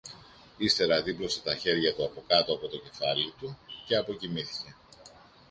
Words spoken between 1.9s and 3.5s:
του αποκάτω από το κεφάλι